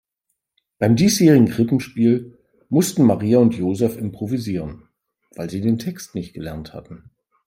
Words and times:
Beim 0.79 0.95
diesjährigen 0.95 1.47
Krippenspiel 1.47 2.35
mussten 2.69 3.03
Maria 3.03 3.37
und 3.37 3.53
Joseph 3.53 3.97
improvisieren, 3.97 4.89
weil 5.35 5.47
sie 5.51 5.61
den 5.61 5.77
Text 5.77 6.15
nicht 6.15 6.33
gelernt 6.33 6.73
hatten. 6.73 7.11